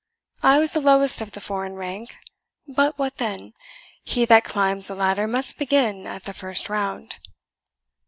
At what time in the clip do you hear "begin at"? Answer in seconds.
5.59-6.23